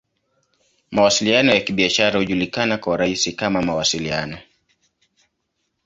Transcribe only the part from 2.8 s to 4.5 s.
urahisi kama "Mawasiliano.